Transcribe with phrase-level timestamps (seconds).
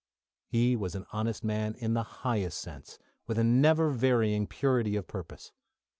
[0.47, 5.05] He was an honest man in the highest sense, with a never varying purity of
[5.05, 5.51] purpose.